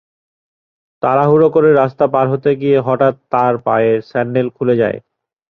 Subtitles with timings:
[1.03, 4.97] তাড়াহুড়া করে রাস্তা পার হতে গিয়ে হঠাৎ তাঁর পায়ের স্যান্ডেল খুলে যায়।